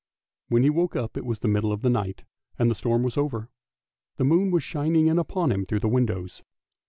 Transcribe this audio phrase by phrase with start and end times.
[0.49, 2.23] When he woke up it was the middle of the night
[2.57, 3.51] and the storm was over:
[4.17, 6.41] the moon was shining in upon him through the windows.